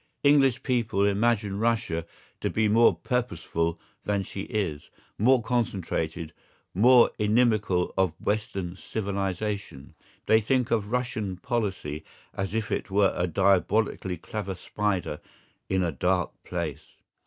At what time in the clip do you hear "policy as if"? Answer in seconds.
11.37-12.71